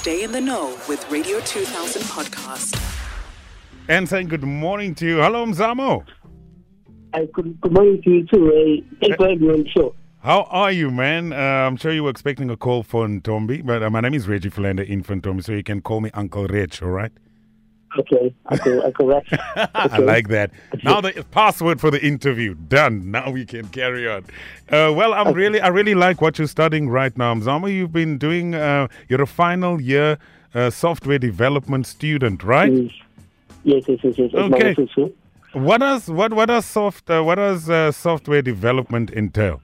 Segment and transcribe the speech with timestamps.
[0.00, 2.74] Stay in the know with Radio 2000 podcast.
[3.86, 5.16] And saying good morning to you.
[5.18, 6.06] Hello, Mzamo.
[7.12, 8.48] Uh, good, good morning to you too.
[8.48, 9.94] Uh, thanks for having me on the show.
[10.22, 11.34] How are you, man?
[11.34, 14.26] Uh, I'm sure you were expecting a call from Tombi, but uh, my name is
[14.26, 17.12] Reggie Philander in from Tombi, so you can call me Uncle Reg, all right?
[17.98, 19.28] Okay, Uncle, Uncle Rex.
[19.74, 20.52] I like that.
[20.84, 23.10] Now the password for the interview done.
[23.10, 24.24] Now we can carry on.
[24.70, 27.72] Uh, well, I'm really, I really like what you're studying right now, Mzamo.
[27.72, 28.54] You've been doing.
[28.54, 30.18] Uh, you're a final year
[30.54, 32.72] uh, software development student, right?
[32.72, 32.90] Yes,
[33.64, 34.30] yes, yes, yes.
[34.32, 34.34] yes.
[34.34, 35.12] Okay.
[35.52, 39.60] What does what what does soft uh, what does uh, software development entail?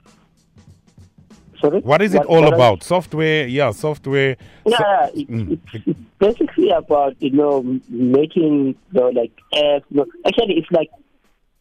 [1.69, 1.81] Sorry?
[1.81, 2.83] What is it What- all what I- about?
[2.83, 4.37] Software, yeah, software.
[4.65, 5.59] Yeah, so- it, Mm.
[5.75, 7.55] it's, basically about you know
[7.89, 9.85] making the like apps.
[9.91, 10.91] You know, actually, it's like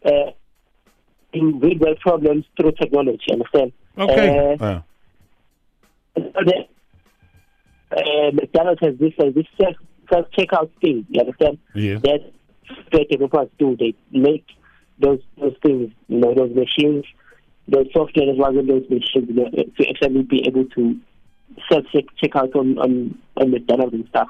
[0.05, 0.31] uh,
[1.34, 3.31] in real world problems through technology.
[3.31, 3.72] Understand?
[3.98, 4.58] Okay.
[4.59, 4.80] Uh,
[6.16, 6.66] the,
[7.92, 9.76] uh, McDonald's has this uh, this self
[10.12, 11.06] self checkout thing.
[11.09, 11.58] You understand?
[11.73, 11.98] yeah.
[12.00, 12.31] That
[13.09, 13.76] developers do.
[13.78, 14.45] They make
[15.00, 15.92] those those things.
[16.08, 17.06] You know, those machines,
[17.67, 19.27] those software as well as those machines
[19.77, 20.99] to actually be able to
[21.71, 24.30] self check check out on on on the McDonald's and stuff.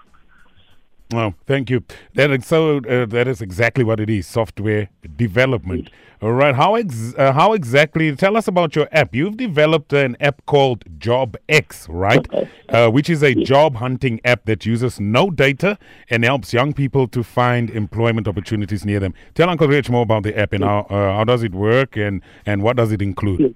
[1.13, 1.83] Oh, thank you.
[2.15, 4.25] That is so uh, that is exactly what it is.
[4.25, 5.89] Software development.
[6.21, 6.55] All right.
[6.55, 8.15] How ex- uh, how exactly?
[8.15, 9.13] Tell us about your app.
[9.13, 12.25] You've developed an app called JobX, right?
[12.69, 15.77] Uh, which is a job hunting app that uses no data
[16.09, 19.13] and helps young people to find employment opportunities near them.
[19.35, 22.21] Tell Uncle Rich more about the app and how uh, how does it work and
[22.47, 23.55] and what does it include?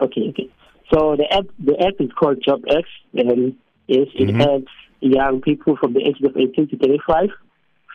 [0.00, 0.48] Okay, okay.
[0.94, 3.56] So the app the app is called JobX, and
[3.88, 4.36] yes, it Mhm.
[4.40, 4.72] helps
[5.02, 7.28] young people from the age of 18 to 35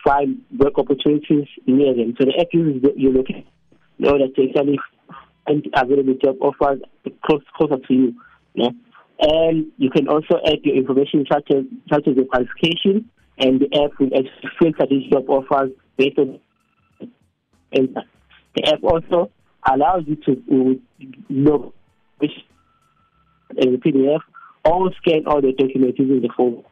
[0.04, 2.14] find work opportunities near them.
[2.18, 3.46] So the app uses the, your location
[3.98, 4.78] in order to actually
[5.46, 6.80] find available job offers
[7.24, 8.14] close, closer to you.
[8.54, 8.70] Yeah?
[9.20, 13.66] And you can also add your information such as such as your qualification, and the
[13.82, 16.38] app will actually filter these job offers based on
[17.72, 17.96] and
[18.54, 19.30] the app also
[19.70, 20.80] allows you to
[21.28, 21.72] know
[22.18, 22.30] which
[23.56, 24.20] in the PDF
[24.64, 26.62] or scan all the documents using the phone.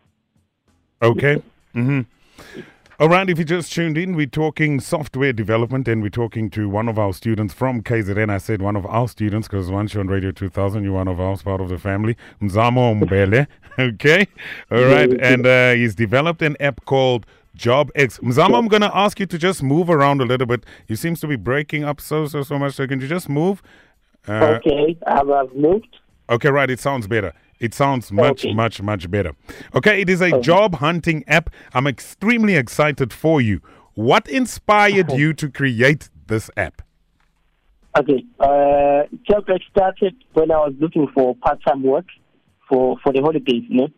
[1.02, 1.42] Okay.
[1.74, 2.02] Mm-hmm.
[2.98, 6.66] All right, if you just tuned in, we're talking software development and we're talking to
[6.66, 8.30] one of our students from KZN.
[8.30, 11.20] I said one of our students because once you're on Radio 2000, you're one of
[11.20, 12.16] ours, part of the family.
[12.40, 13.46] Mzamo Mbhele.
[13.78, 14.26] Okay.
[14.70, 15.12] All right.
[15.20, 17.26] And uh, he's developed an app called
[17.58, 18.18] JobX.
[18.20, 20.64] Mzamo, I'm going to ask you to just move around a little bit.
[20.88, 22.76] You seems to be breaking up so, so, so much.
[22.76, 23.62] So can you just move?
[24.26, 25.98] Uh, okay, I've moved.
[26.30, 26.70] Okay, right.
[26.70, 27.34] It sounds better.
[27.58, 28.54] It sounds much, Okay.
[28.54, 29.32] much, much better.
[29.74, 31.50] Okay, it is a job hunting app.
[31.72, 33.60] I'm extremely excited for you.
[33.94, 36.82] What inspired you to create this app?
[37.98, 42.04] Okay, uh, JobX started when I was looking for part-time work
[42.68, 43.88] for, for the holidays, you know.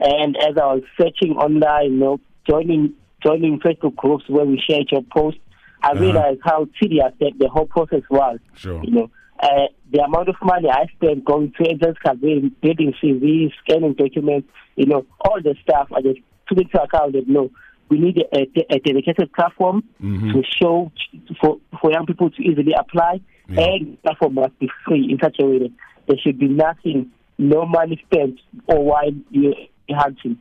[0.00, 4.80] And as I was searching online, you know, joining joining Facebook groups where we share
[4.90, 5.38] job posts,
[5.82, 6.00] I Uh-huh.
[6.00, 8.38] realized how tedious that the whole process was.
[8.56, 8.82] Sure.
[8.82, 9.10] You know,
[9.42, 14.48] uh, the amount of money I spend going to agents, campaign, building CVs, scanning documents,
[14.76, 15.88] you know, all the stuff.
[15.94, 17.50] I just took into account that no,
[17.88, 20.32] we need a, a, a dedicated platform Mm-hmm.
[20.32, 20.90] to show
[21.40, 23.60] for for young people to easily apply, Yeah.
[23.64, 25.72] and the platform must be free in such a way that
[26.06, 29.54] there should be nothing, no money spent, or while you're
[29.90, 30.38] hunting.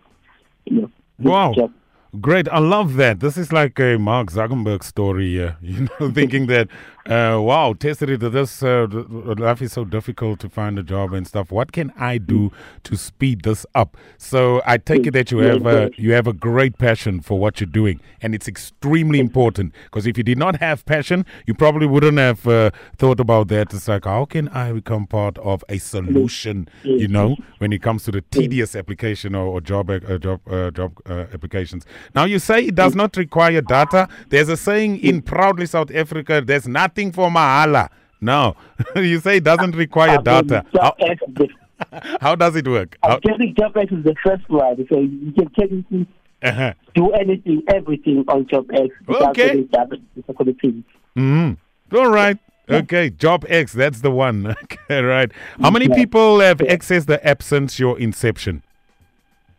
[0.66, 1.54] You know, Wow.
[1.54, 1.72] job.
[2.20, 2.50] Great.
[2.50, 3.22] I love that.
[3.22, 6.68] This is like a Mark Zuckerberg story, uh, you know, thinking that,
[7.06, 11.26] uh, wow, tested it, this uh, life is so difficult to find a job and
[11.26, 11.52] stuff.
[11.52, 12.52] What can I do
[12.84, 13.96] to speed this up?
[14.18, 17.62] So I take it that you have a, you have a great passion for what
[17.62, 21.88] you're doing, and it's extremely important because if you did not have passion, you probably
[21.88, 23.74] wouldn't have uh, thought about that.
[23.74, 28.04] It's like, how can I become part of a solution, you know, when it comes
[28.04, 31.86] to the tedious application or, or job uh, job uh, job uh, applications.
[32.16, 34.08] Now you say it does not require data.
[34.30, 37.90] There's a saying in proudly South Africa, there's nothing for mahala.
[38.20, 38.56] No,
[38.96, 40.66] you say it doesn't require data.
[40.74, 41.48] How, JobX is the
[42.22, 42.98] how does it work?
[43.04, 46.08] I think JobX is the first one, so you can technically
[46.44, 46.74] uh-huh.
[46.94, 49.50] do anything, everything on JobX Okay.
[49.50, 49.98] any data.
[50.16, 50.84] It's a thing.
[51.16, 51.58] Mhm.
[51.94, 52.38] All right.
[52.70, 54.56] Okay, Job X, that's the one.
[54.64, 55.32] Okay, right.
[55.60, 58.64] How many people have accessed the app since your inception?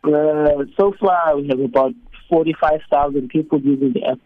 [0.03, 1.93] Uh, so far, we have about
[2.33, 4.19] 45,000 people using the app.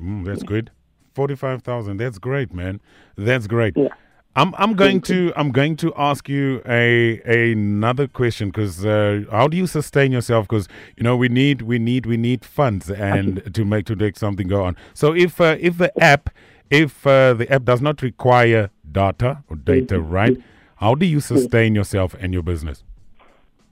[0.00, 0.70] Mm, that's good.
[1.12, 1.96] Forty-five thousand.
[1.98, 2.80] That's great, man.
[3.16, 3.76] That's great.
[3.76, 3.88] Yeah.
[4.34, 7.20] I'm I'm going to I'm going to ask you a
[7.52, 10.48] another question because uh, how do you sustain yourself?
[10.48, 14.16] Because you know we need we need we need funds and to make to make
[14.16, 14.76] something go on.
[14.94, 16.30] So if uh, if the app
[16.70, 20.38] if uh, the app does not require data or data, right?
[20.76, 22.82] How do you sustain yourself and your business?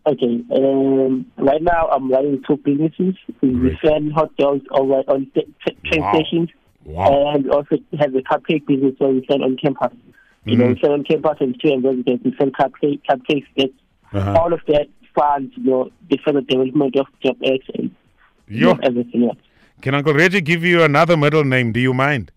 [0.06, 0.42] Okay.
[0.54, 3.14] Um, right now, I'm running two businesses.
[3.42, 6.12] We sell hot dogs over on st- t- train Wow.
[6.14, 6.48] stations,
[6.84, 7.34] Wow.
[7.34, 9.92] and also have a cupcake business where we sell on campus.
[10.46, 10.74] You know, Mhm.
[10.74, 12.24] we sell on campus and student residents.
[12.24, 13.46] We sell cupcake, cupcakes.
[13.58, 13.70] That
[14.12, 14.36] Uh-huh.
[14.40, 17.90] all of that funds, you know, the further development of Job X and
[18.48, 19.38] you Yo, know, everything else.
[19.82, 21.72] can Uncle Reggie give you another middle name?
[21.72, 22.32] Do you mind?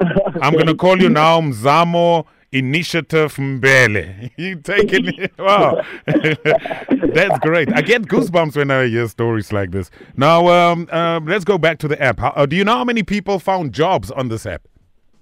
[0.00, 4.30] I'm going to call you now Mzamo Initiative Mbhele.
[4.36, 5.32] You take it.
[5.38, 5.82] Wow.
[6.06, 7.72] That's great.
[7.72, 9.90] I get goosebumps when I hear stories like this.
[10.16, 12.18] Now, um, um, let's go back to the app.
[12.20, 14.62] How, uh, do you know how many people found jobs on this app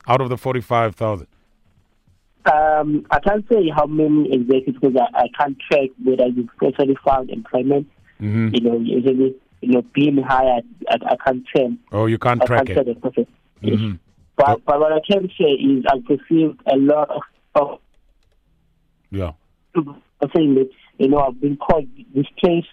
[0.06, 1.26] out of the 45,000?
[2.46, 6.96] Um, I can't say how many exactly because I, I can't track whether you've actually
[7.04, 7.88] found employment.
[8.20, 8.54] Mm-hmm.
[8.54, 11.76] You know, usually, you know, being hired, I, I can't tell.
[11.92, 12.86] Oh, you can't I track can't it.
[12.86, 13.26] the process.
[13.60, 13.80] Yes.
[14.38, 17.22] But, but what I can say is I've received a lot of,
[17.56, 17.80] of
[19.10, 19.32] Yeah.
[19.74, 22.64] saying that, you know, I've been called this place,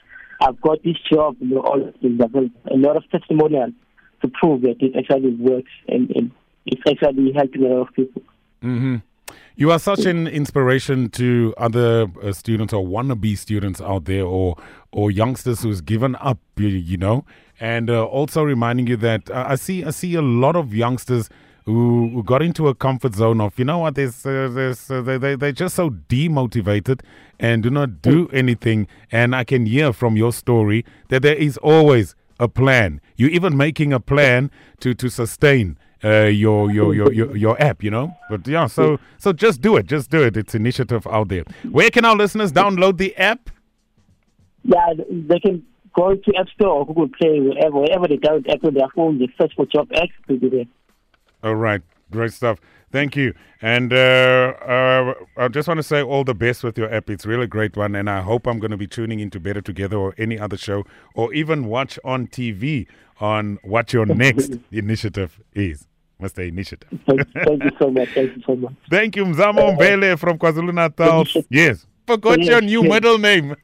[0.42, 2.22] I've got this job, you know, all of things.
[2.24, 3.74] I've got a lot of testimonials
[4.22, 6.32] to prove that it actually works and, and
[6.66, 8.22] it's actually helping a lot of people.
[8.62, 8.98] hmm
[9.56, 14.58] You are such an inspiration to other uh, students or wannabe students out there, or
[14.92, 16.40] or youngsters who's given up.
[16.58, 17.26] You, you know,
[17.60, 21.30] and uh, also reminding you that uh, I see I see a lot of youngsters.
[21.66, 25.02] Who, who got into a comfort zone of you know what there's uh, there's uh,
[25.02, 27.02] they, they they're just so demotivated
[27.40, 31.58] and do not do anything and I can hear from your story that there is
[31.58, 34.52] always a plan you're even making a plan
[34.82, 38.16] to to sustain uh, your, your your your your app, you know.
[38.30, 40.38] But yeah, so so just do it, just do it.
[40.38, 41.44] It's initiative out there.
[41.72, 43.50] Where can our listeners download the app?
[44.64, 45.66] Yeah, they can
[45.96, 49.20] go to App Store or Google Play, wherever, wherever they download app on their phone,
[49.20, 50.66] they search for Job X to be there.
[51.46, 51.82] All right,
[52.12, 52.60] great stuff.
[52.92, 53.36] Thank you.
[53.62, 57.08] And uh, uh, I just want to say all the best with your app.
[57.10, 59.62] It's really a great one, and I hope I'm going to be tuning into Better
[59.62, 62.88] Together or any other show, or even watch on TV
[63.22, 65.88] on what your next initiative is.
[66.22, 66.48] Mr.
[66.48, 66.90] Initiative.
[67.06, 68.10] Thank, thank you so much.
[68.16, 68.74] Thank you so much.
[68.90, 71.26] Thank you, Mzamo Mbhele from KwaZulu Natal.
[71.50, 71.86] Yes.
[72.08, 72.90] Forgot your new Yes.
[72.92, 73.56] middle name.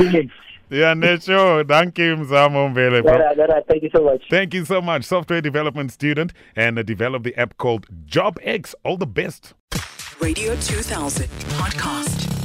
[0.00, 0.26] Yes.
[0.68, 1.66] Yeah, Nesho.
[1.68, 2.96] Thank you, Mzamo Mbhele.
[2.96, 4.22] All From, right, all right, thank you so much.
[4.30, 5.04] thank you so much.
[5.04, 8.74] Software development student and uh, developed the app called JobX.
[8.84, 9.54] All the best.
[10.20, 11.26] Radio 2000
[11.60, 12.35] podcast.